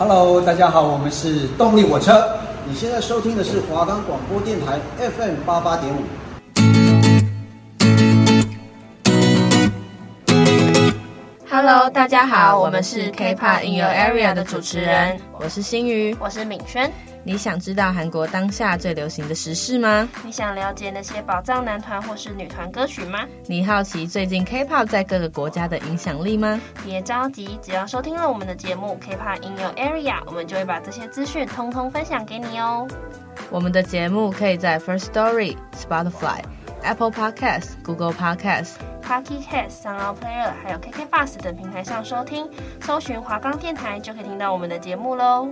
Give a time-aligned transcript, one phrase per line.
[0.00, 2.26] Hello，大家好，我们是动力火车。
[2.66, 5.98] 你现在收听的是华冈广播电台 FM 八八点五。
[11.50, 16.90] Hello，大家好，我们是 K-pop in your area 的主持人，我是新宇，我是敏轩。
[17.22, 20.08] 你想知道韩国当下最流行的时事吗？
[20.24, 23.26] 你想了解那些宝藏男团或是女团歌曲吗？
[23.46, 26.58] 你好奇最近 K-pop 在各个国家的影响力吗？
[26.82, 32.88] 别着急，只要收听了我们的节目 K-pop in your area，我们就会把这些资讯通通分享给你哦。
[33.50, 36.40] 我们的节目可以在 First Story、Spotify、
[36.82, 42.48] Apple Podcasts、Google Podcasts、Pocket Casts、SoundOn Player，还有 KK Bus 等平台上收听，
[42.80, 45.48] 搜寻华冈电台就可以听到我们的节目喽。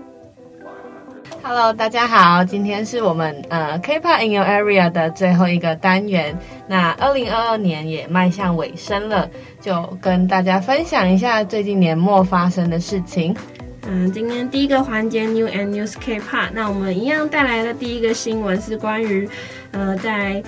[1.43, 6.37] Hello，大家好，今天是我们呃 K-pop in your area 的最后一个单元。
[6.67, 9.29] 那二零二二年也迈向尾声了，
[9.61, 13.35] 就跟大家分享一下最近年末发生的事情。
[13.87, 19.29] 嗯，今天第一个环节 New and News K-pop，那我们一样带来的第一个新闻是关于
[19.71, 20.43] 呃在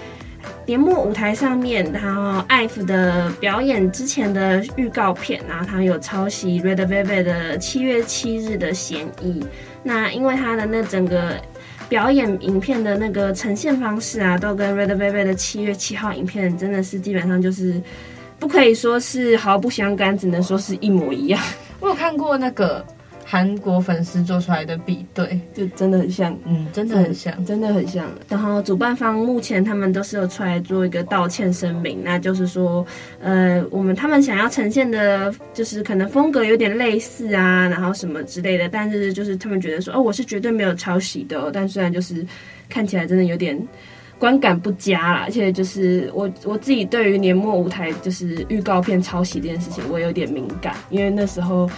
[0.67, 9.42] 年末舞台上面，然后 IVE 的表演之前的预告片，然后他有抄袭 Red Velvet 的七月七日的嫌疑。
[9.83, 11.41] 那因为他的那整个
[11.89, 17.81] 表演影片的那个呈现方式啊，都跟 Red Velvet 的七月七号影片真的是基本上就是
[18.39, 21.41] 不可以说是毫不相干，只能说是一模一样。
[21.81, 22.84] 我有看过那个。
[23.31, 28.05] 韩国粉丝做出来的比对，就真的很像，嗯，真的很像，真的很像。
[28.28, 32.84] 然后主办方目前他们都是有出来做一个道歉声明，那就是说，
[33.20, 42.27] 呃，我们他们想要呈现的，就是可能风格有点类似啊，然后什么之类的，但是就是他们觉得说，哦，我是绝对没有抄袭的哦，但虽然就是
[42.69, 43.56] 看起来真的有点
[44.19, 51.70] 观感不佳啦，而且就是我 我自己对于年末舞台就是预告片抄袭这件事情，我有点敏感，因为那时候。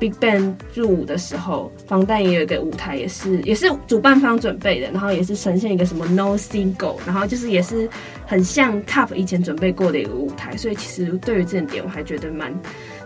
[0.00, 7.88] BigBang 入伍的时候，防弹也有一个舞台，也是也是主办方准备的，然后也是呈现一个什么 No Single，然后就是也是
[8.26, 12.52] 很像 TOP 以前准备过的一个舞台，所以其实对于这点我还觉得蛮，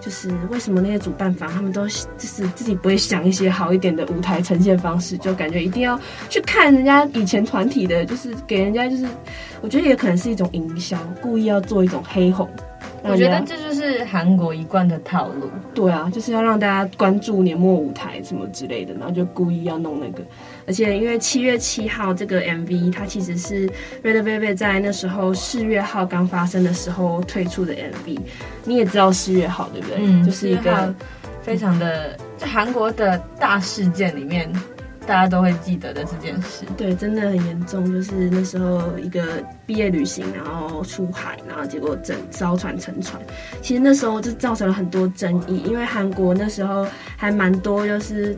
[0.00, 5.98] 就是为什么那些主办方他们都就是自己不会想一些好一点的舞台呈现方式，就感觉一定要
[6.28, 9.06] 去看人家以前团体的，就是给人家就是，
[9.60, 12.48] 我觉得也可能是一种营销，故意要做一种黑红。
[13.04, 15.48] 我觉得这就是韩国一贯的套路。
[15.75, 20.22] 对啊，就是要让大家关注年末舞台什么之类的，然后就故意要弄那个。
[20.66, 23.69] 而且因为七月七号这个 MV，它其实是
[24.03, 28.19] Red Velvet 在那时候四月号刚发生的时候推出的 MV。
[28.64, 29.97] 你也知道四月号对不对？
[30.00, 30.94] 嗯，就是一个
[31.41, 34.53] 非常的在韩国的大事件里面。
[35.08, 37.91] 大家都会记得的这件事，对，真的很严重。
[37.91, 43.18] 就是那时候一个毕业旅行，然后出海，然后结果整艘船沉船。
[43.62, 46.86] 其实那时候就造成了很多争议，因为韩国那时候
[47.16, 48.36] 还蛮多，就是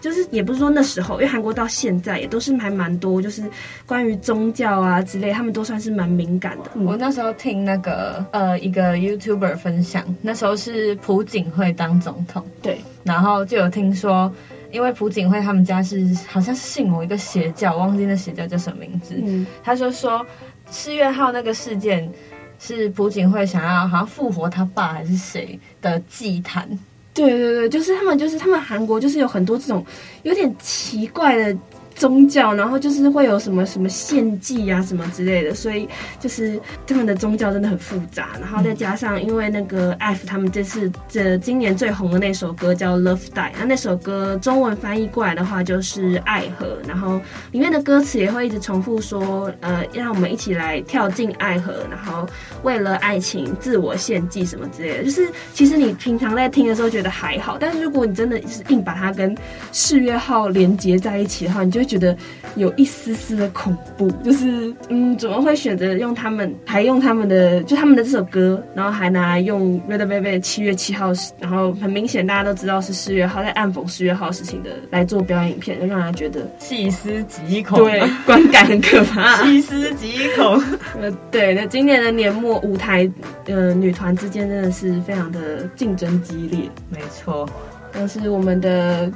[0.00, 3.42] 就是也不是说那时候，因为韩国到现在也都是还蛮多，就是
[3.84, 6.70] 关于宗教啊之类，他们都算是蛮敏感的。
[6.80, 14.32] 我那时候听那个呃一个 YouTuber 分享，那时候是朴槿惠当总统，对，然后就有听说。
[14.72, 19.14] 因为朴槿惠他们家是好像是信某一个邪教，忘记那邪教叫什么名字。
[19.22, 20.26] 嗯，他就说
[20.70, 22.10] 四月号那个事件
[22.58, 26.66] 是朴槿惠想要好像复活他爸还是谁的祭坛。
[27.14, 29.84] 对对对，就是他们就是他们韩国就是有很多这种
[30.22, 31.56] 有点奇怪的。
[32.02, 38.30] 宗教，然后就是会有什么什么献祭啊什么之类的，所以就是他们的宗教真的很复杂。
[38.40, 47.20] 然后再加上，因为那个 F 他们这次这今年最红的那首歌叫《Love Die》，那那首歌中文翻译过来的话就是“爱河”，然后
[47.52, 52.26] 里面的歌词也会一直重复说，呃，让我们一起来跳进爱河，然后
[52.64, 55.04] 为了爱情自我献祭什么之类的。
[55.04, 59.32] 就是其实你平常在听的时候觉得还好，但是如果你真的是硬把它跟
[59.70, 62.16] 四月号连接在一起的话，你就会觉得
[62.56, 80.58] 有一丝丝的恐怖，就是嗯，怎么会选择用他们，还用他们的，就他们的这首歌，然后还拿来用 Red Velvet 七月七号，然后很明显大家都知道是四月号，在暗讽四月号事情的来做表演影片，就让人觉得细思极恐，对，观感很可怕，细思极恐。
[80.98, 83.10] 呃， 对，那今年的年末舞台，
[83.46, 87.46] 呃，女团之间真的是非常的竞争激烈，没错，
[87.92, 89.12] 但是我们的。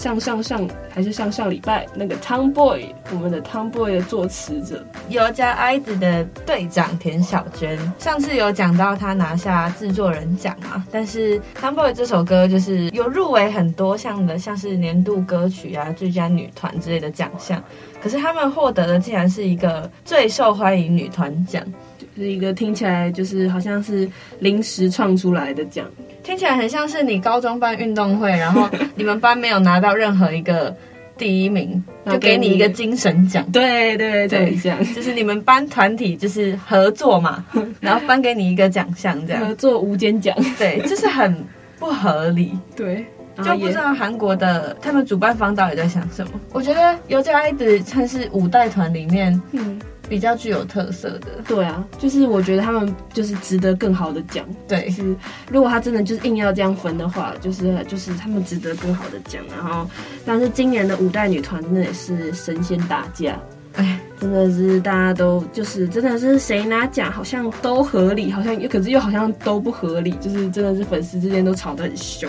[0.00, 17.62] 上上上还是上上礼拜那个 Tomboy，我们的 Tomboy 的作词者，有加 IZ 的队长田小娟，上次有讲到他拿下制作人奖嘛，但是 Tomboy 这首歌就是有入围很多项的，像是年度歌曲啊、最佳女团之类的奖项，
[18.02, 21.62] 可是他们获得的竟然是一个最受欢迎女团奖。
[22.20, 24.06] 是一个听起来就是好像是
[24.40, 25.86] 临时创出来的奖，
[26.22, 30.76] 听起来很像是你高中办运动会，然后你们班没有拿到任何一个
[31.16, 33.42] 第一名，就给你一个精神奖。
[33.50, 37.42] 对对对，这样就是你们班团体就是合作嘛，
[37.80, 40.36] 然后颁给你一个奖项，这样合作无间奖。
[40.58, 41.34] 对，就是很
[41.78, 42.52] 不合理。
[42.76, 43.02] 对。
[43.36, 46.32] 就不知道韩国的他们主办方到底在想什么。
[46.52, 51.28] 我觉得尤加一直算是五代团里面，嗯，比较具有特色的。
[51.46, 54.44] 对啊，就是我觉得他们就是值得更好的奖。
[54.68, 55.16] 对，就是
[55.50, 59.42] 如果他真的就是硬要这样分的话，就是就是他们值得更好的奖。
[59.56, 59.88] 然后，
[60.26, 63.38] 但是今年的五代女团真的也是神仙打架，
[63.76, 72.28] 哎，真的是大家都就是真的是谁拿奖好像都合理，好像又可是又好像都不合理，就是真的是粉丝之间都吵得很凶。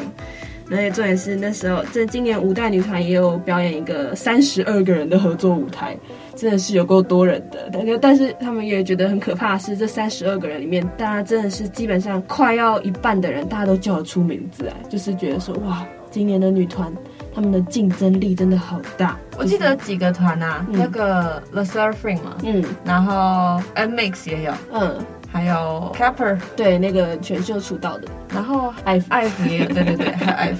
[0.72, 5.98] 而且重点是那时候，这今年五代女团也有表演一个三十二个人的合作舞台，
[6.36, 7.70] 真的是有够多人的。
[7.74, 16.92] 但是但是他们也觉得很可怕的是，这三十二个人里面，大家真的是基本上快要一半的人，大家都叫得出名字来，就是觉得说哇，今年的女团
[17.36, 19.20] 他们的竞争力真的好大。
[19.38, 24.98] 我记得几个团啊，嗯、那个 The SSERAFIM 嘛，嗯，然后 NMIXX 也有，嗯。
[25.32, 30.60] 还有 Pepper，对，那个选秀出道的，然后 IF，IF 也有，对对对，还有 IVE，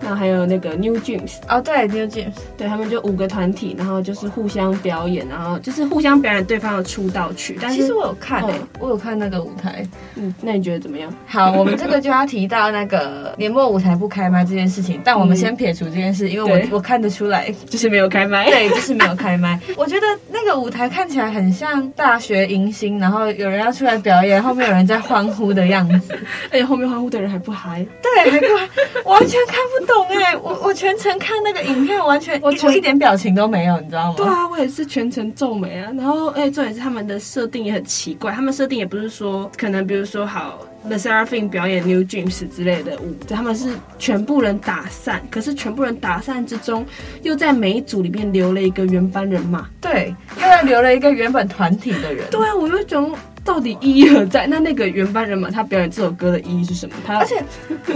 [0.00, 7.58] 然后还有那个 New Jeans，哦对，New Jeans，对他们就五个团体，然后就是互相表演，然后就是互相表演对方的出道曲。
[7.60, 9.86] 但是其实我有看诶、我有看那个舞台，
[10.16, 11.12] 嗯，那你觉得怎么样？
[11.26, 17.52] 好，我们这个就要提到那个年末舞台不开麦这件事情，但我们先撇除这件事，因为我我看得出来。
[17.68, 19.58] 就是没有开麦，对，就是没有开麦。
[19.76, 26.14] 我觉得那个舞台看起来很像大学迎新，然后有人要出来表演，后面有人在欢呼的样子，
[26.50, 28.68] 而 且后面欢呼的人还不嗨，对，还不嗨，
[29.04, 30.36] 完全看不懂哎！
[30.36, 34.14] 我我全程看那个影片，完全我全一点表情都没有，你知道吗？
[34.16, 35.90] 对啊，我也是全程皱眉啊。
[35.96, 46.84] 然后，哎，重点是他们的设定也很奇怪，他们设定也不是说可能，比如说好 The SSERAFIM 表演 New Dreams 之类的舞，他们是全部人打散，可是全部人打散之中，
[47.22, 53.08] 又在每一组里面留了一个原班人马，对，又在留了一个原本团体的人，对啊，我就觉得。
[53.48, 54.46] 到底意义何在？
[54.46, 56.94] 那那个原班人马他表演这首歌的意义是什么？
[57.06, 57.42] 他而且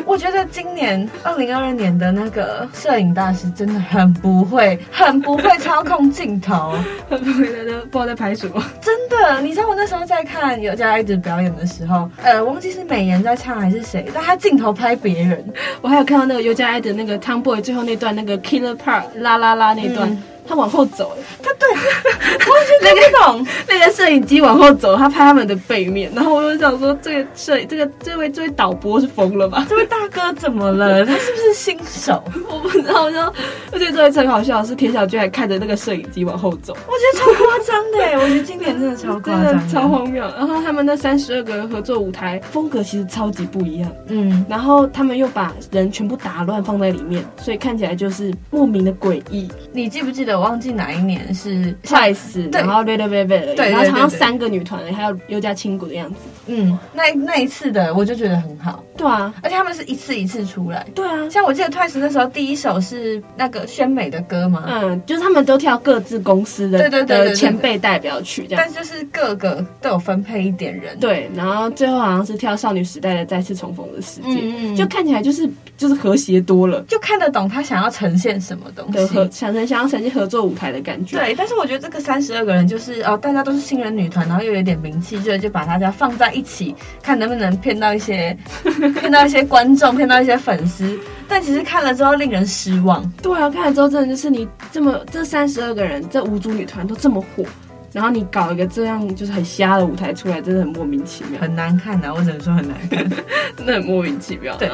[0.07, 6.73] 我觉得今年二零二二年的那个摄影大师真的很不会，很不会操控镜头，
[7.11, 8.65] 很不会在那不知道在拍什么。
[8.81, 15.45] 真的，你知道我那时候在看尤加一直表演的时候，呃，忘记是美颜在唱还是谁，但他镜头拍别人。
[15.83, 20.09] 我还有看到那个尤加爱的那个 Tomboy 最后那段那个 Killer Part 啦啦啦那段。
[20.11, 23.47] 嗯他往后走，他对，完全听不懂。
[23.69, 29.65] 那个摄影机往后走，他拍他们的背面，然后我就想说，这个摄影，这个这位这位导播是疯了吧？
[29.71, 31.05] 这位大哥怎么了？
[31.07, 32.23] 他是不是新手？
[32.49, 33.05] 我不知道。
[33.05, 33.33] 我说，
[33.73, 37.99] 而且这位很好笑的是，田小娟还看着那个摄影机往后走，我觉得超夸张的。
[38.23, 40.23] 我觉得今年真的超夸张，超荒谬。
[40.37, 49.49] 然后他们那三十二个人合作舞台风格其实超级不一样，嗯，然后他们又把人全部打乱放在里面，所以看起来就是莫名的诡异。
[49.73, 50.32] 你记不记得？
[50.35, 56.17] 我忘记哪一年是 TWICE，然后 REDVELVET，对，然后好像三个女团，还有优家亲谷的样子。
[56.47, 58.83] 嗯，那那一次的我就觉得很好。
[58.97, 60.87] 对啊，而且他们是一次一次出来。
[60.95, 70.99] 对啊，像我记得 TWICE 那时候第一首是那个宣美的歌嘛，嗯，就是他们都跳各自公司的对对对前辈代表曲这样，但就是各个都有分配一点人。
[70.99, 81.19] 对，然后最后好像是跳少女时代的再次重逢的世界，嗯就看起来就是就是和谐多了，就看得懂他想要呈现什么东西，想成想要呈现合作舞台的感觉。
[81.19, 88.37] 对，但是我觉得这个三十二个人就是哦，大家都是新人女团，然后又有点名气，就就把大家放在一起，看能不能骗到一些
[89.01, 90.97] 骗到一些观众，骗到一些粉丝。
[91.29, 93.03] 但其实看了之后令人失望。
[93.21, 97.45] 对啊，看了之后真的就是你这么这三十二个人，这五组女团都这么火。
[97.93, 103.07] 然后你搞一个这样就是很瞎的舞台出来，真的很莫名其妙，很难看的，我只能说很难看，
[103.55, 104.57] 真的很莫名其妙。
[104.57, 104.67] 对，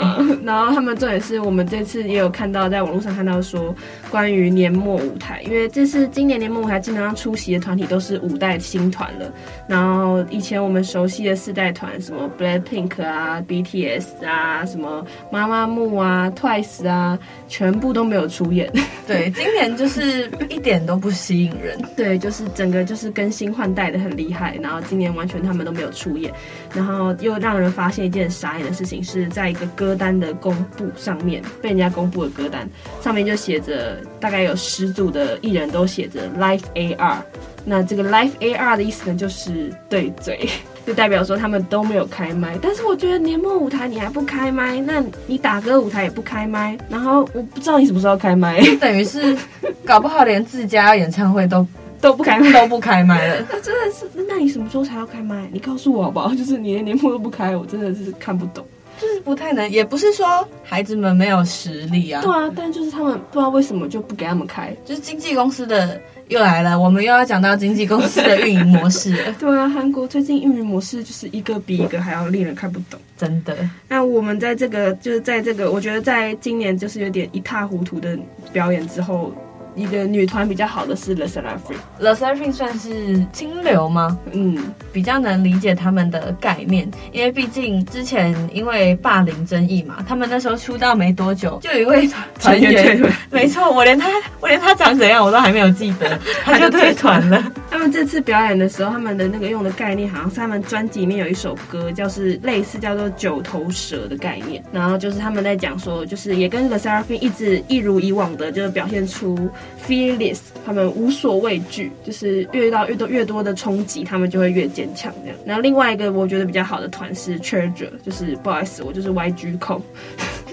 [0.44, 3.74] 然后他们这也是我们这次也有看到，在网络上看到说
[4.10, 9.32] 关于年末舞台，因为这次今年年末舞台基本上出席的团体都是五代新团了，
[9.68, 18.72] 然后以前我们熟悉的四代团，什么 BLACKPINK 啊、BTS 啊、什么妈妈木啊、TWICE 啊，全部都没有出演。
[19.06, 21.78] 对， 今年就是一点都不吸引人。
[21.96, 23.08] 对，就是整个就是。
[23.18, 26.32] 更新换代的很厉害，然后今年完全他们都没有出演，
[26.72, 32.68] 然后又让人发现一件傻眼的事情，是在一个歌单的公布上面被人家公布的歌单
[33.00, 37.16] 上面就写着大概有十组的艺人都写着 Live AR，
[37.64, 40.48] 那这个 Live AR 的意思呢就是对嘴，
[40.86, 42.58] 就代表说他们都没有开麦。
[42.60, 49.36] 但是我觉得年末舞台你还不开麦，那你打歌舞台也不开麦，然后我不知道你什么时候开麦，等于是
[49.84, 51.66] 搞不好连自家演唱会都。
[52.00, 53.44] 都不开卖，都不开麦了。
[53.50, 55.48] 那真的是，那你什么时候才要开麦？
[55.52, 56.32] 你告诉我好不好？
[56.32, 58.64] 就是你连年末都不开，我真的是看不懂。
[59.00, 62.22] 就是不太能，也不是说孩子们没有实力啊。
[62.22, 64.74] 对啊，但就是他们不知道为什么就不给他们开。
[64.84, 69.32] 就是经纪公司的又来了，我们又要讲到经纪公司的运营模式了。
[69.38, 73.56] 对啊，韩国最近运营模式就是一个比一个还要令人看不懂，真的。
[73.88, 78.18] 那我们在这个就是在这个，我觉得在今年就是有点一塌糊涂的
[78.52, 79.32] 表演之后。
[79.78, 84.18] 一个女团比较好的是 The SSERAFIM，LE SSERAFIM 算是清流吗？
[84.32, 92.08] 嗯，比较能理解他们的概念，因为毕竟之前因为霸凌争议嘛，他们那时候出道没多久，就有一位
[92.40, 94.08] 团员，没错，我连他
[94.40, 97.40] 我连他长怎样我都还没有记得，他就退团了。
[97.70, 109.38] 他们这次表演的时候，他们的那个用的概念好像是他们专辑里面有一首歌，就是类似叫做九头蛇的概念，然后就是他们在讲说，就是也跟 LE SSERAFIM 一直一如以往的，就是表现出。
[109.86, 115.38] Fearless，他们无所畏惧，就是遇到越多越多的冲击，他们就会越坚强这样。
[115.46, 119.80] 然后另外一个我觉得比较好的团是 Treasure，就是不好意思，我就是 YG 控。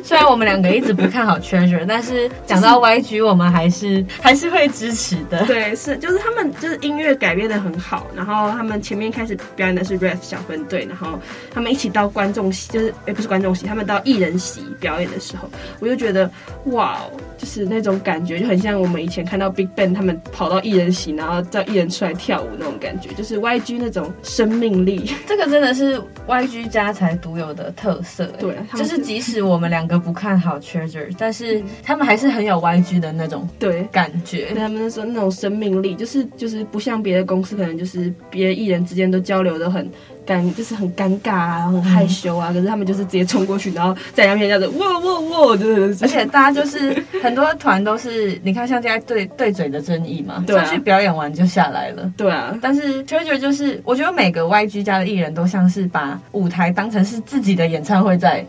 [0.06, 5.44] 虽然我们两个一直不看好 Treasure，但是讲到 YG，我们还是 还是会支持的。
[5.48, 11.20] 对，是就是他们就是音乐改编的很好，然后他们前面开始表演的是 rap 小分队，然后
[11.52, 16.30] 他们一起到观众席，就是也不是观众席，他们到艺人席表演的时候，我就觉得
[16.66, 17.00] 哇，
[17.36, 25.12] 就是那种感觉就很像我们以前看到 BigBang 他们跑到艺人席，然后叫艺人出来跳舞那种感觉，就是 YG 那种生命力。
[25.26, 28.28] 这个真的是 YG 家才独有的特色。
[28.40, 29.95] 对，就是即使我们两个。
[30.00, 34.54] 不看好 Treasure，但是他们还是很有 YG 的那种对感觉。
[34.56, 39.90] 他们说那种生命力，就是就是不像别的公司，可能就是别的艺人之间都交流的很
[40.26, 42.50] 尴，就是很尴尬啊，很害羞啊。
[42.52, 52.12] 嗯、可是他们就是直接冲过去，然后在那边叫做哇哇哇，就是而且大家就是很多团都是，你看像现在对对嘴的争议嘛，对、啊，去表演完就下来了。
[52.18, 58.46] 对啊，但是 Treasure 就是，我觉得每个 YG 家的艺人都像是把舞台当成是自己的演唱会在。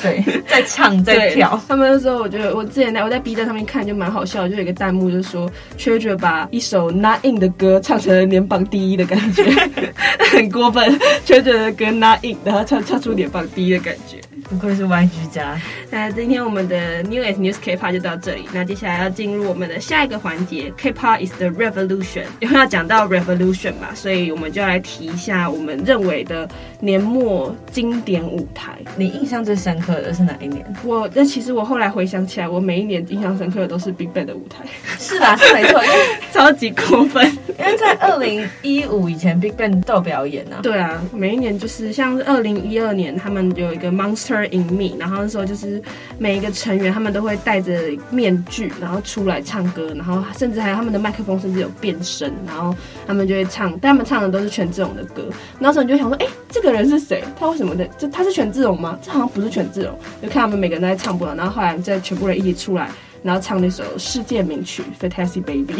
[0.00, 1.60] 对， 在唱在跳。
[1.66, 9.42] 他们那时候，我觉得我之前在我在 B 站上面看就蛮好笑的，就有一个弹幕就说，Treasure 把一首 Not In 的歌唱成了年榜第一的感觉，
[10.30, 10.97] 很过分。
[11.24, 14.27] 全程的歌那硬然后唱唱出脸放低的感觉。
[14.48, 15.60] 不愧是 YG 家。
[15.90, 18.48] 那今天我们的 New S News K-pop 就到这里。
[18.52, 22.24] 那接下来要进入我们的下一个环节，K-pop is the revolution。
[22.40, 26.48] 因为要讲到 revolution 嘛，所以我们就要来提一下我们认为的
[26.80, 28.72] 年末经典舞台。
[28.96, 30.64] 你印象最深刻的是哪一年？
[30.82, 34.64] 我那其实我后来回想起来，我每一年印象深刻的都是 BigBang 的舞台。
[34.98, 35.96] 是吧，是没错，因为
[36.32, 37.26] 超级过分。
[37.58, 40.60] 因为在二零一五以前，BigBang 都有表演啊。
[40.62, 44.37] 对啊，每一年就是像是二零一二年，他们有一个 Monster。
[44.46, 45.82] In Me，然后那时候就是
[46.18, 47.80] 每一个成员他们都会戴着
[48.10, 52.74] 面具，然后出来唱歌，然后甚至还有他们的麦克风甚至有变声，然后
[53.06, 55.24] 他们就会唱，但他们唱的都是权志龙的歌。
[55.58, 57.22] 那时候你就想说，哎，这个人是谁？
[57.38, 57.84] 他为什么的？
[57.98, 58.98] 就他是权志龙吗？
[59.02, 59.98] 这好像不是权志龙。
[60.22, 62.90] 就看他们每个人都在唱不了，然后后来再全部人一起出来，
[63.22, 65.74] 然后唱那首世界名曲《Fantasy Baby》。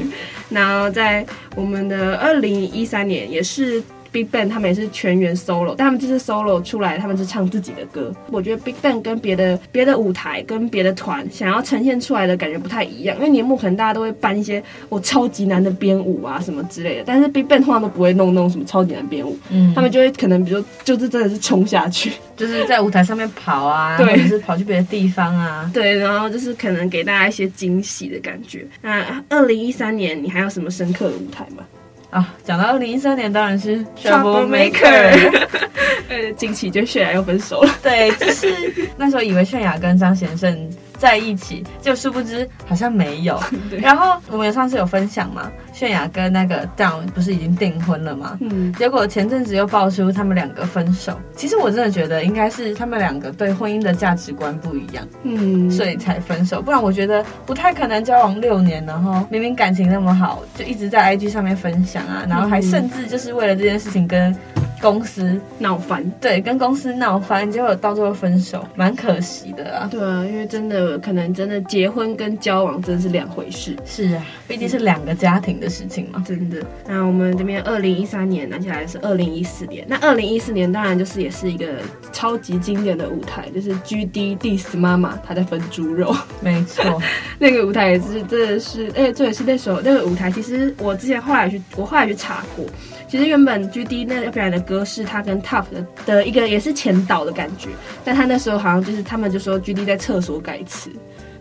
[0.48, 3.82] 然后在我们的二零一三年也是。
[4.12, 8.14] BigBang 他们也是全员 solo，但他们这次 solo 出来，他们是唱自己的歌。
[8.30, 28.66] 我觉得 BigBang 跟别的别的舞台跟别的团想要呈现出来的感觉不太一样，因为年末可能大家都会搬一些我超级难的编舞啊什么之类的，但是 BigBang 通常都不会弄那种什么超级难编舞，嗯，他们就会可能比如就是真的是冲下去，就是在舞台上面跑啊，对，或者是跑去别的地方啊，对，然后就是可能给大家一些惊喜的感觉。
[28.82, 31.64] 那二零一三年你还有什么深刻的舞台吗？
[32.10, 35.46] 啊，讲到二零一三年，当然是 Troublemaker。
[36.08, 37.74] 呃，近期就泫雅又分手了。
[37.82, 38.54] 对，就是
[38.96, 43.40] 那时候以为泫雅跟张贤胜在一起，就殊不知好像没有。
[43.80, 48.36] 然后我们上次有分享嘛，泫雅跟那个 Down 不是已经订婚了吗？
[48.40, 48.72] 嗯。
[48.74, 51.18] 结果前阵子又爆出他们两个分手。
[51.34, 56.60] 其实我真的觉得应该是他们两个对婚姻的价值观不一样，嗯，所以才分手。
[56.62, 64.34] 不然我觉得不太可能交往六年，然后明明感情那么好，就一直在 IG 上面分享啊，然后还甚至就是为了这件事情跟。
[64.80, 69.88] 公司闹翻，对，跟公司闹翻，结果到最后分手，蛮可惜的啊。
[69.90, 73.74] 对啊，因为真的可能真的结婚跟交往真的是两回事。
[73.84, 76.22] 是啊，毕竟是两个家庭的事情嘛。
[76.26, 76.62] 真的。
[76.86, 81.66] 那我们这边二零一三年拿下来是二零一四年，那二零一四年当然就是也是一个
[82.12, 86.14] 超级经典的舞台，就是 GD diss 妈妈她在分猪肉。
[86.40, 87.00] 没错，
[87.38, 92.64] 那个舞台也是真的是，哎，这也是那首那个舞台，其实我之前后来去，我后来去查过。
[93.08, 97.68] 其实原本 GD 那个表演的歌是他跟 TOP 的的一个也是前导的感觉，
[98.04, 100.90] 但他那时候好像就是他们就说 GD 在厕所改词，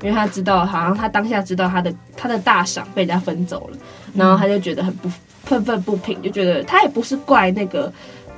[0.02, 3.78] 因为他知道，好像他当下知道他的他的大赏被人家分走了，
[4.14, 5.10] 然后他就觉得很不
[5.44, 7.92] 愤愤不平，就觉得他也不是怪那个。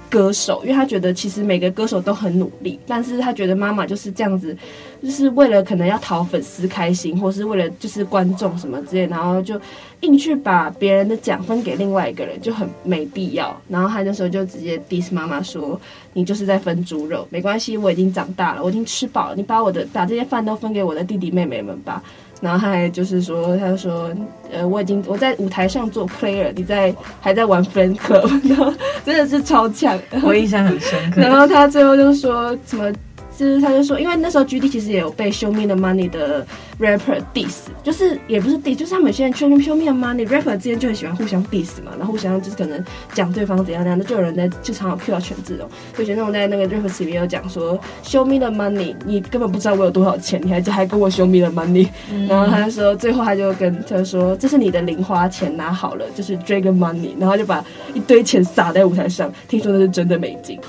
[0.09, 4.55] 歌手，因为他觉得其实每个歌手都很努力，但是他觉得妈妈就是这样子，
[5.01, 9.59] 就是为了可能要讨粉丝开心，或是为了就是观众什么之类，然后就
[10.01, 13.55] 硬去把别人的奖分给另外一个人，就很没必要。
[13.67, 15.79] 然后他那时候就直接 diss 妈妈说
[16.13, 22.01] ：“你就是在分猪肉，没关系，我已经长大了，我已经吃饱了，你把我的把这些饭都分给我的弟弟妹妹们吧。”
[22.41, 24.11] 然后他还就是说，他说，
[24.51, 31.21] 呃，我已经我在舞台上做 player，你在还在玩 friend club，然后真的是超强，我印象很深刻。
[31.25, 32.91] 然后他最后就说什么？
[33.37, 36.43] 就是他就说，因为那时候 G D 其实也有被 Show Me the Money 的
[36.79, 46.99] rapper diss，就是也不是 diss，就是他们有些人 Show Me Show Me the Money，rapper 之间就很喜欢互相 diss 嘛，然后互相就是可能讲对方怎样怎样，就有人在就常常 Q 到权志龙，就觉得那种在那个 rapper
[46.99, 57.63] 里面有讲说 Show Me the Money，你根本不知道我有多少钱，你还还跟我 Show Me the Money，、嗯、然后他就说最后他就跟他就说这是你的零花钱拿好了，就是 Dragon Money，然后就把
[57.93, 60.59] 一堆钱撒在舞台上，听说那是真的美金。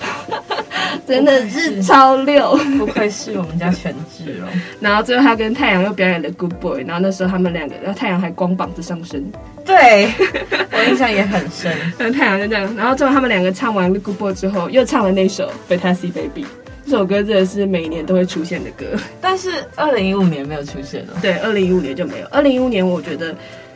[1.07, 4.49] 真的是超六，不愧是我们家全智哦。
[4.81, 9.25] 然后最后他跟太阳又表演了 Good Boy，然后那时候他们两个，然后太阳还光膀子上身，
[9.65, 10.09] 对
[10.73, 11.73] 我印象也很深。
[11.99, 16.47] 然后太阳就这样，然后最后他们两个唱完了 Good Boy 之后，又唱了那首 Fantasy Baby，
[16.85, 18.85] 这首歌真的是每年都会出现的歌。
[19.21, 22.27] 但是二零一五年没有出现了，对，二零一五年就没有。
[22.31, 23.35] 二零一五年我觉得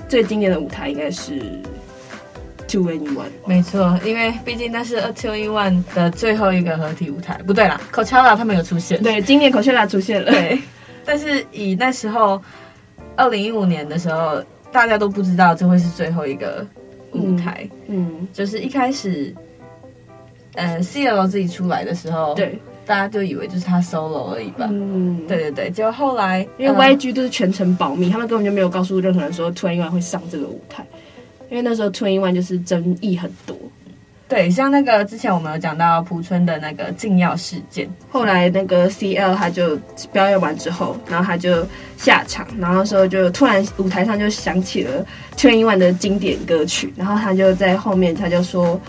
[0.08, 1.42] 最经典的舞台应该是。
[2.78, 7.38] 2NE1，没错，因为毕竟那是 2NE1 的最后一个合体舞台。
[7.46, 9.02] 不对啦，Coachella 他们有出现。
[9.02, 10.32] 对，今年 Coachella 出现了。
[10.32, 10.58] 对，
[11.04, 12.40] 但是以那时候
[13.14, 16.66] 二零一五年的时候，大家都不知道这会是最后一个
[17.12, 17.68] 舞台。
[17.88, 19.34] 嗯，嗯就是一开始，
[20.54, 24.66] 呃，CL 自己出来的时候，对，大家就以为就是他 solo 而已吧。
[24.70, 30.86] 嗯，对对对，就后来因为 YG 都是全程保密，嗯、他们根本就没有告诉任何人说 2NE1 会上这个舞台。
[31.52, 33.54] 因为那时候 2NE1 就是争议很多，
[34.26, 39.76] 对，像那个之前我们有讲到朴春的那个禁药事件，后来那个 CL 他就
[40.10, 41.62] 表演完之后，然后他就
[41.98, 45.04] 下场，然后时候就突然舞台上就响起了
[45.36, 48.80] 2NE1 的经典歌曲，然后他就在后面他就说。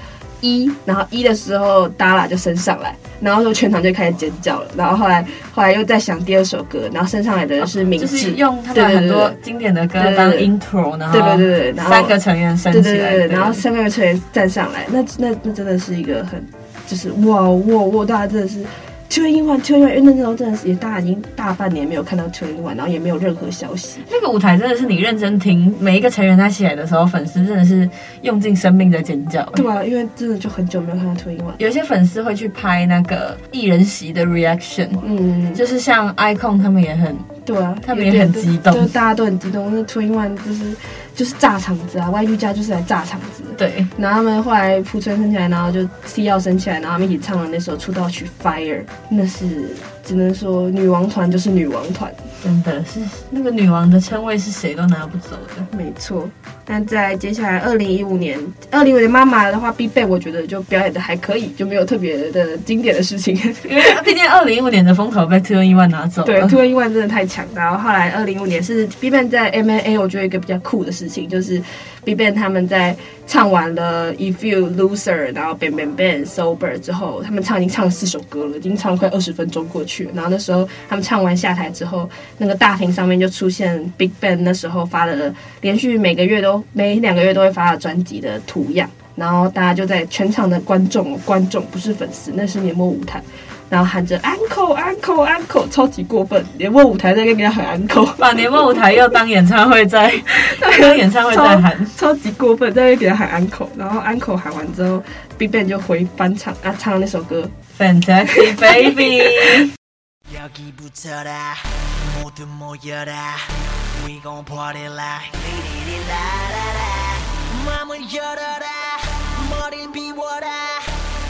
[0.43, 4.67] 一，然后一的时候，Dara 就升上来，然后就全场就开始尖叫了。
[4.75, 16.45] 然后后来，后来又在响第二首歌，然后升上来的人是明智，就是用他们很多经典的歌当 intro，然后对对对对，然后三个成员升起来，对对对，然后三个成员站上来，那那那真的是一个很，
[16.85, 18.63] 就是哇哇哇，大家真的是。
[19.13, 23.99] 2NE1 2NE1，因为那时候真的是也大已经大半年没有看到 2NE1，然后也没有任何消息。
[24.09, 27.87] 那个舞台真的是你认真听，每一个成员他起来的时候，粉丝真的是
[28.23, 29.45] 用尽生命的尖叫。
[29.55, 31.53] 对啊，因为真的就很久没有看到 2NE1。
[31.59, 39.71] 有些粉丝会去拍那个艺人席的 reaction，嗯，就是像 icon 他们也很，对啊，他们也很激动，就大家都很激动。
[39.71, 40.75] 那 2NE1 就是。
[41.15, 43.43] 就是炸场子啊，YG 家就是来炸场子。
[43.57, 49.45] 对，然后他们后来朴春升起来，然后就 C 要升起来，然后他们一起唱了那首出道曲《Fire》，那是
[50.03, 52.13] 只能说女王团就是女王团，
[52.43, 55.77] 真的是那个女王的称谓是谁都拿不走的。
[55.77, 56.29] 没错。
[56.65, 58.39] 但在接下来二零一五年，
[58.71, 63.35] 二零一五年妈妈的话，BigBang 我觉得就表演的还可以，就没有特别的经典的事情，
[63.69, 66.25] 因为毕竟二零一五年的风头被 2NE1 拿走了。
[66.25, 71.61] 对，2NE1 真的太强，然后后来二零一五年是 BigBang 在 M&A，我觉得一个比较酷的事情就是
[72.05, 80.11] BigBang 他们在唱完了 If You Loser，然后 Bang Bang Bang Sober 之后，他们唱已经唱了四首歌了，已经唱了快二十分钟过去了。
[80.15, 86.63] 然后那时候他们唱完下台之后，那个大屏上面就出现 BigBang 那时候发的连续每个月都。
[86.73, 93.21] 每两个月都会发的专辑的图样，然后大家就在全场的观众，观众不是粉丝，那是年末舞台，
[93.69, 100.13] 然后喊着 uncle uncle uncle，超级过分，年末舞台在跟人家喊 uncle，把年末舞台又当演唱会在，
[100.61, 101.85] 当演唱会在喊。
[101.95, 105.01] 超，超级过分，在那给他喊 uncle，然后 uncle 喊完之后
[105.39, 107.49] ，BigBang 就回翻唱啊，唱那首歌。
[107.77, 109.73] Fantastic Baby。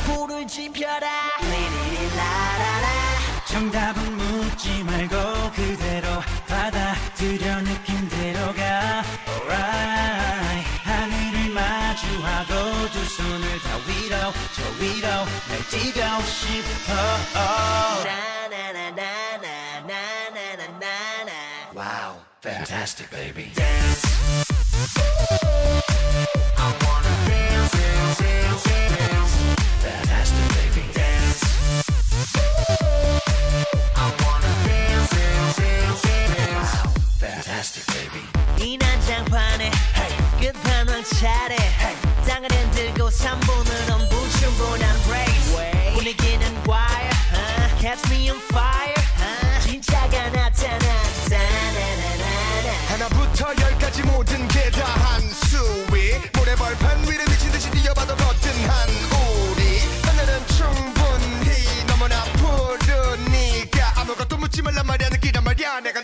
[0.05, 1.07] 불을 지펴라.
[2.15, 2.87] 라라라.
[3.45, 6.07] 정답은 묻지 말고 그대로
[6.47, 10.67] 받아들여 느낌대로 가 Alright.
[10.83, 14.15] 하늘을 마주하고 두 손을 다 위로
[14.55, 16.93] 저 위로 날 뛰고 싶어.
[18.03, 20.93] 나나나나나나나나나
[21.75, 23.51] Wow, fantastic baby.
[23.55, 24.03] Dance.
[26.57, 29.12] I wanna dance, dance, dance, dance.
[38.59, 39.71] 이 난장판에
[40.39, 41.55] 끝판왕 차례.
[42.25, 44.32] 땅을 흔들고 3분은 엄부
[65.81, 66.02] Johnny.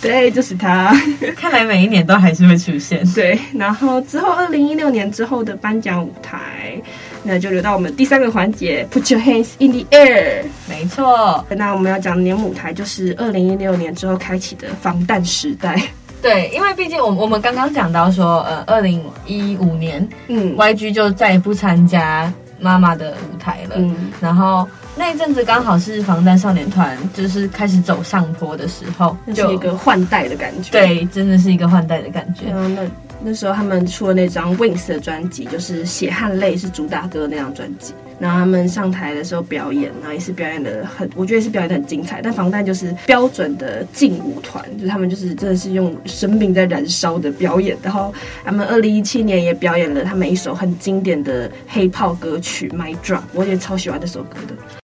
[0.00, 0.94] 对，就是他。
[1.36, 3.06] 看来每一年都还是会出现。
[3.12, 6.80] 对，然后之后二零一六年之后的颁奖舞台，
[7.22, 10.42] 那就留到我们第三个环节，Put your hands in the air。
[10.68, 15.80] 没错，那我们要讲的年舞台就是二零一六年之后开启的防弹时代。
[16.22, 23.76] 对，因为毕竟我我们刚刚讲到说，呃，二零一五年，嗯 YG 就再也不参加妈妈的舞台了。
[23.76, 24.68] 嗯然后
[25.00, 30.70] 那一阵子刚好是防弹少年团就是开始走上坡的时候，那是一个换代的感觉。
[30.70, 32.50] 对，真的是一个换代的感觉。
[32.50, 32.82] 然后那
[33.22, 37.94] 那时候他们出了那张 Wings 的专辑，就是血汗泪是主打歌的那张专辑。
[38.18, 42.20] 然后他们上台的时候表演，然后也是表演的很，我觉得也是表演的很精彩。
[42.20, 47.74] 但防弹就是标准的劲舞团，就是他们就是真的是用生命在燃烧的表演。
[47.82, 48.12] 然后
[48.44, 54.79] 他们二零一七年也表演了他们一首很经典的黑炮歌曲《My Drop》，我也超喜欢这首歌的。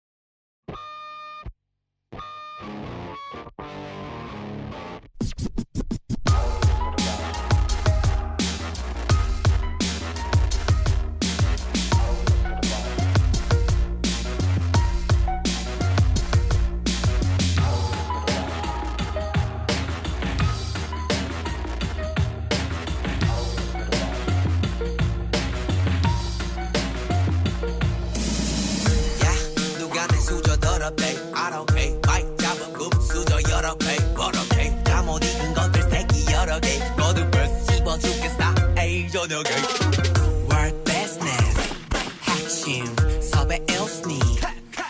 [42.52, 42.86] 핵심
[43.22, 44.20] 섭외 일스니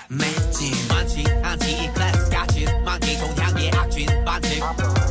[0.09, 4.63] 맷진 많지 않지 이 클래스 같이 많기 동향의 악진 반칙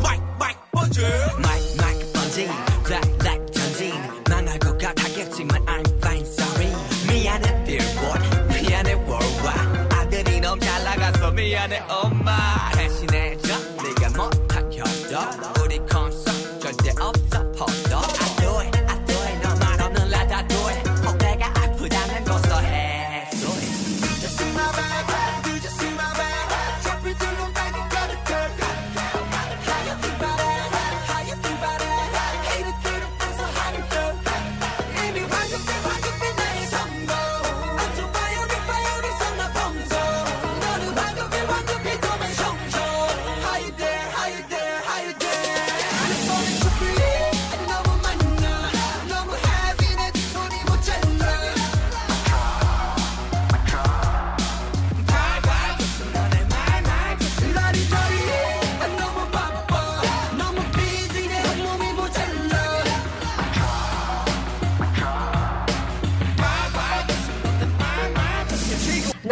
[0.03, 1.01] 마이크 마이크 번지
[1.42, 2.49] 마이크 마이크 번지
[2.83, 3.92] 블랙 블랙 전진
[4.31, 6.73] 망할 것 같았겠지만 I'm fine sorry
[7.09, 12.10] 미안해 billboard 미안해 worldwide 아들이 너무 잘 나가서 미안해 엄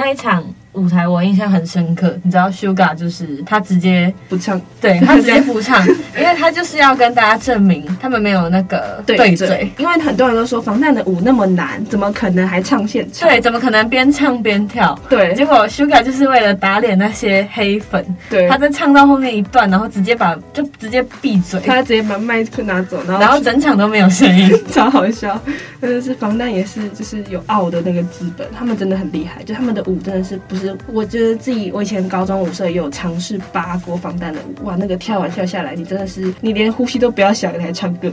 [0.10, 0.49] 一场
[0.90, 5.86] 舞台我印象很深刻，你知道 Sugar 就是他直接不唱，对他直接不唱，
[6.18, 9.72] 因为他就是要跟大家证明他们没有那个对嘴。
[9.78, 13.30] 因为很多人都说防弹的舞那么难，怎么可能还唱现场？
[13.30, 15.00] 对，怎么可能边唱边跳？
[15.08, 25.40] 对，结果 Sugar 就是为了打脸那些黑粉，对，他在唱到后面一段，然后直接把就直接闭嘴，他直接把麦克拿走，然后然后整场都没有声音， 超好笑。
[25.80, 30.76] 真的是防弹也是就是有傲的那个资本，他们真的很厉害，就他们的舞真的是不是？
[30.88, 38.12] 我觉得自己我以前高中舞社也有尝试扒过防弹的舞，哇，那个跳完跳下来，你真的是你连呼吸都不要想，你还唱歌。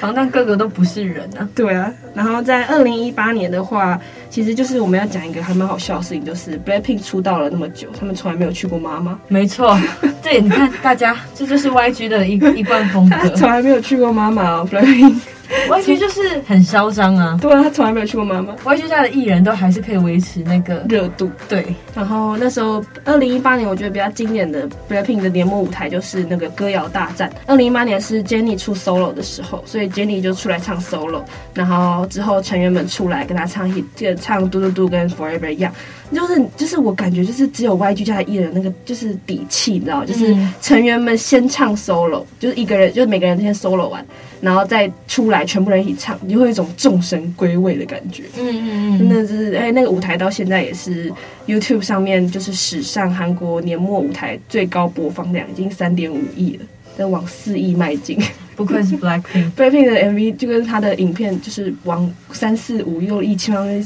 [0.00, 1.48] 防弹个个都不是人啊。
[1.54, 4.00] 对啊，然后在二零一八年的话，
[4.30, 9.18] 其实就是我们要讲一个还蛮好笑的事情，就是 Blackpink 出道了那么久，他们从来没有去过妈妈。
[9.28, 9.78] 没错，
[10.22, 15.16] 对，你看大家，这就是 YG 的一一贯风格， 他从来没有去过妈妈哦，Blackpink。
[15.68, 18.54] YG 就是很嚣张啊对啊，他从来没有去过妈妈。
[18.64, 21.30] ，YG 家的艺人都还是可以维持那个热度。
[21.48, 27.30] 对，然后那时候，二零一八年我觉得比较经典的 BLACKPINK 的年末舞台就是那个歌谣大战。
[27.46, 35.72] 二零一八年是 Jennie 出 solo 的时候，所以 Jennie 就出来唱 solo，然后之后成员们出来跟他唱 hit，就唱嘟嘟嘟跟 Forever 一样，
[36.12, 44.04] 就是就是我感觉就是只有 YG 家的艺人那个就是底气，你知道，就是成员们先唱 solo，就是一个人就是每个人先 solo 完，
[44.40, 48.24] 然后再出来全部人一起唱，你就会有一种众神归位的感觉。
[48.38, 51.12] 嗯嗯嗯真的是哎、那个舞台到现在也是
[51.46, 56.64] YouTube 上面就是史上韩国年末舞台最高播放量，已经三点五亿了，
[56.98, 58.18] 在往四亿迈进。
[58.56, 59.52] 不愧是 Blackpink。
[59.56, 63.82] BLACKPINK 的 MV 就跟他的影片就是往三四五六亿、七八亿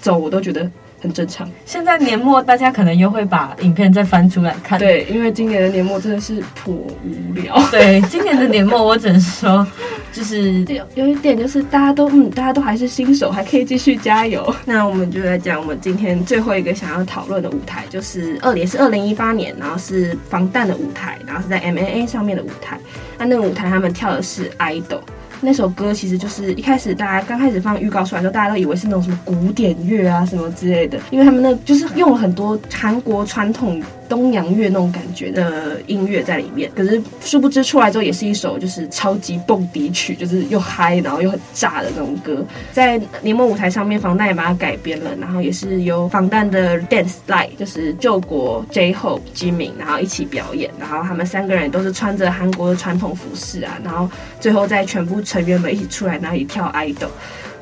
[0.00, 0.68] 走，我都觉得
[1.00, 1.48] 很正常。
[1.64, 4.78] 现在年末大家可能又会把影片再翻出来看。
[4.78, 7.56] 对，因为今年的年末真的是颇无聊。
[7.70, 9.66] 对，今年的年末我只能说，
[10.12, 14.54] 就是有有一点就是大家都嗯，大家都还是新手，还可以继续加油。
[14.64, 22.78] 那我们就来讲我们今天最后一个想要讨论的舞台，就是二也是二零一八年，然后是防弹的舞台，然后是在 MNA 上面的舞台。
[23.18, 25.00] 那那个舞台他们跳的是 idol。
[25.40, 36.70] 那首歌其实就是一开始大家刚开始放预告出来的时候，大家都以为是那种什么古典乐啊什么之类的，因为他们那就是用了很多韩国传统东洋乐那种感觉的音乐在里面。
[36.74, 42.42] 可是殊不知出来之后也是一首就是超级蹦迪曲，就是又嗨然后又很炸的那种歌。
[42.72, 54.08] 在年末舞台上面，防弹也把它改编了，然后也是由防弹的 Dance Light 就是救国 J-Hope 金敏，然后一起表演，然后他们三个人都是穿着韩国的传统服饰啊，然后
[54.40, 55.16] 最后再全部。
[55.26, 57.08] 成员们一起出来，那里跳 idol，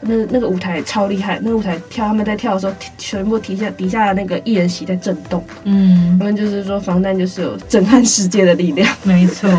[0.06, 1.40] 那那个舞台超厉害。
[1.42, 5.44] 那个舞台跳，他们在跳的时候，全部底下底下的那个艺人席在震动。
[5.64, 8.88] 嗯，他们就是说，防弹就是有震撼世界的力量。
[9.02, 9.50] 没错，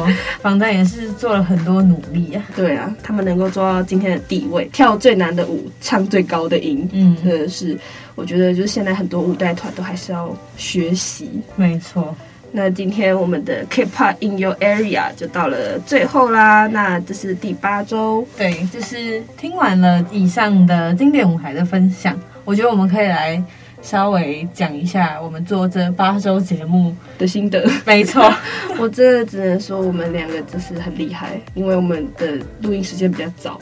[0.42, 2.44] 防弹也是做了很多努力啊。
[2.56, 7.78] 对啊，他们能够做到今天的地位，跳最难的舞，唱最高的音，嗯，真的是
[8.16, 11.30] 我觉得就是现在很多舞代团都还是要学习。
[11.56, 12.16] 没错。
[12.56, 23.44] 那今天我们的 K-pop in your area 就到了最后啦，那这是第八周，对，就是听完了以上的经典舞台的分享，我觉得我们可以来
[23.82, 27.70] 稍微讲一下我们做这八周节目的心得。
[27.86, 28.34] 没错，
[28.80, 33.60] 我真的只能说我们两个就是很厉害，因为我们的录音时间比较早。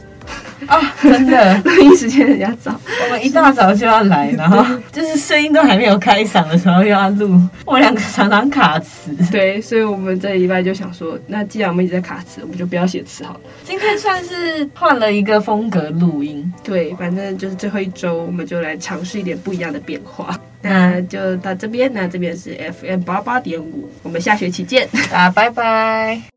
[0.67, 9.15] 啊、哦，真的，录音时间人家早，我们一大早就要来，然后 就是声音都还没有开嗓的时候又要录，我两个常常卡词。
[9.32, 13.39] 对，所以我们这礼拜就想说，那既然我们一直在卡词，我们就不要写词好了。
[13.63, 20.38] 今天算是换了一个风格录音，对，反正就是最后一周，我们就来尝试一点不一样的变化。
[20.62, 26.33] 那就到这边，那这边是 FM 八八点五，我们下学期见，啊，拜拜。